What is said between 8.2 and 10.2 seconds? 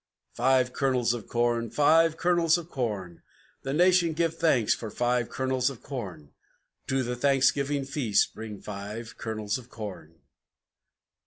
bring Five Kernels of Corn!